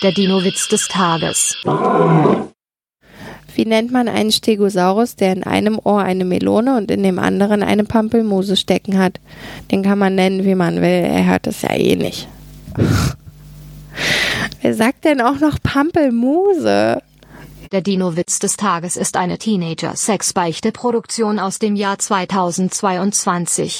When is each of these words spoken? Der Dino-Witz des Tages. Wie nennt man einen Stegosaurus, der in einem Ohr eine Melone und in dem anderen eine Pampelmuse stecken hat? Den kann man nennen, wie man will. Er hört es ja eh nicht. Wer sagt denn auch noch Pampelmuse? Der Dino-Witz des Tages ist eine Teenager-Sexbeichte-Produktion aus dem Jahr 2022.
Der 0.00 0.12
Dino-Witz 0.12 0.68
des 0.68 0.86
Tages. 0.86 1.56
Wie 3.54 3.66
nennt 3.66 3.90
man 3.90 4.06
einen 4.06 4.30
Stegosaurus, 4.30 5.16
der 5.16 5.32
in 5.32 5.42
einem 5.42 5.80
Ohr 5.82 6.00
eine 6.00 6.24
Melone 6.24 6.76
und 6.76 6.92
in 6.92 7.02
dem 7.02 7.18
anderen 7.18 7.64
eine 7.64 7.82
Pampelmuse 7.82 8.56
stecken 8.56 8.96
hat? 8.96 9.18
Den 9.72 9.82
kann 9.82 9.98
man 9.98 10.14
nennen, 10.14 10.44
wie 10.44 10.54
man 10.54 10.76
will. 10.76 10.84
Er 10.84 11.26
hört 11.26 11.48
es 11.48 11.62
ja 11.62 11.74
eh 11.74 11.96
nicht. 11.96 12.28
Wer 14.62 14.74
sagt 14.74 15.04
denn 15.04 15.20
auch 15.20 15.40
noch 15.40 15.60
Pampelmuse? 15.60 17.02
Der 17.72 17.80
Dino-Witz 17.80 18.38
des 18.38 18.56
Tages 18.56 18.96
ist 18.96 19.16
eine 19.16 19.36
Teenager-Sexbeichte-Produktion 19.36 21.40
aus 21.40 21.58
dem 21.58 21.74
Jahr 21.74 21.98
2022. 21.98 23.76